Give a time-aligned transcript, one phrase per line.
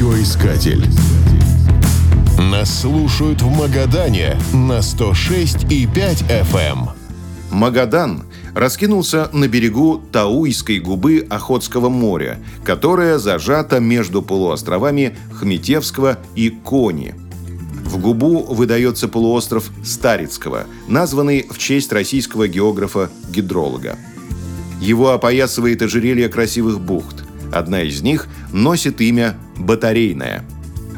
[0.00, 0.82] Радиоискатель.
[2.38, 6.88] Нас слушают в Магадане на 106,5 FM.
[7.50, 8.24] Магадан
[8.54, 17.14] раскинулся на берегу Тауйской губы Охотского моря, которая зажата между полуостровами Хметевского и Кони.
[17.84, 23.98] В губу выдается полуостров Старицкого, названный в честь российского географа-гидролога.
[24.80, 27.22] Его опоясывает ожерелье красивых бухт.
[27.52, 30.44] Одна из них носит имя Батарейная.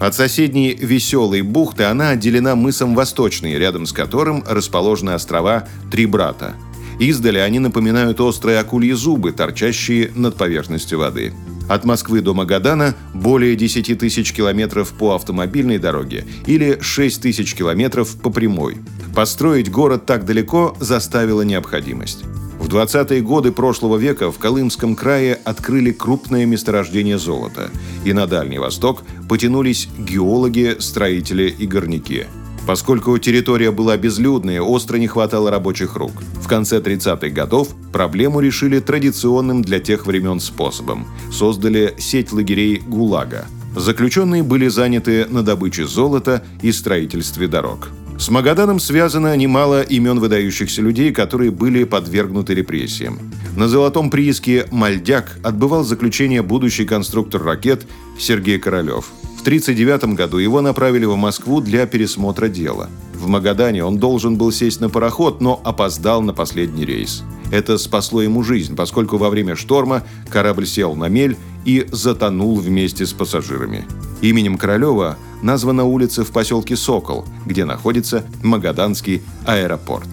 [0.00, 6.54] От соседней Веселой бухты она отделена мысом Восточный, рядом с которым расположены острова Три Брата–
[6.98, 11.32] Издали они напоминают острые акульи зубы, торчащие над поверхностью воды.
[11.68, 18.16] От Москвы до Магадана более 10 тысяч километров по автомобильной дороге или 6 тысяч километров
[18.20, 18.78] по прямой.
[19.14, 22.24] Построить город так далеко заставила необходимость.
[22.68, 27.70] В 20-е годы прошлого века в Колымском крае открыли крупное месторождение золота,
[28.04, 32.26] и на Дальний Восток потянулись геологи, строители и горняки–
[32.68, 36.12] Поскольку территория была безлюдная, остро не хватало рабочих рук.
[36.34, 41.06] В конце 30-х годов проблему решили традиционным для тех времен способом.
[41.32, 43.46] Создали сеть лагерей ГУЛАГа.
[43.78, 47.90] Заключенные были заняты на добыче золота и строительстве дорог.
[48.18, 53.20] С Магаданом связано немало имен выдающихся людей, которые были подвергнуты репрессиям.
[53.56, 57.86] На золотом прииске «Мальдяк» отбывал заключение будущий конструктор ракет
[58.18, 62.90] Сергей Королев– в 1939 году его направили в Москву для пересмотра дела.
[63.14, 67.22] В Магадане он должен был сесть на пароход, но опоздал на последний рейс.
[67.52, 71.36] Это спасло ему жизнь, поскольку во время шторма корабль сел на мель
[71.68, 73.84] и затонул вместе с пассажирами.
[74.22, 80.08] Именем Королева названа улица в поселке Сокол, где находится Магаданский аэропорт.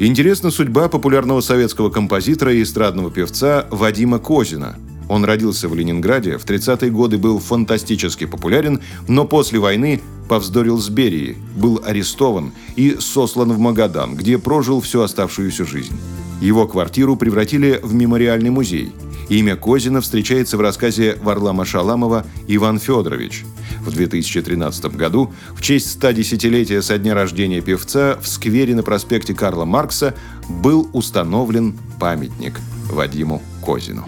[0.00, 4.76] Интересна судьба популярного советского композитора и эстрадного певца Вадима Козина–
[5.08, 10.88] он родился в Ленинграде, в 30-е годы был фантастически популярен, но после войны повздорил с
[10.88, 15.96] Берией, был арестован и сослан в Магадан, где прожил всю оставшуюся жизнь.
[16.40, 18.92] Его квартиру превратили в мемориальный музей.
[19.28, 23.44] Имя Козина встречается в рассказе Варлама Шаламова «Иван Федорович».
[23.80, 29.64] В 2013 году в честь 110-летия со дня рождения певца в сквере на проспекте Карла
[29.64, 30.14] Маркса
[30.48, 32.60] был установлен памятник
[32.90, 34.06] Вадиму Козину.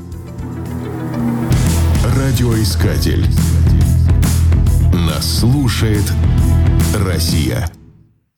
[2.17, 3.27] Радиоискатель.
[4.93, 6.05] Нас слушает
[6.95, 7.71] Россия.